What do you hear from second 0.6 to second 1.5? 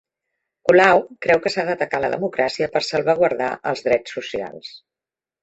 Colau creu